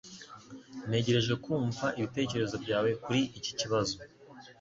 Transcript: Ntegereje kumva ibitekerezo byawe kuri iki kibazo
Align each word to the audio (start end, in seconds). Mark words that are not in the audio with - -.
Ntegereje 0.87 1.33
kumva 1.43 1.85
ibitekerezo 1.99 2.55
byawe 2.63 2.89
kuri 3.03 3.21
iki 3.37 3.51
kibazo 3.59 3.95